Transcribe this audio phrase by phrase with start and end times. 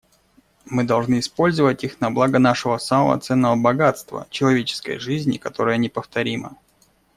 [0.65, 6.57] Мы должны использовать их на благо нашего самого ценного богатства— человеческой жизни, которая неповторима.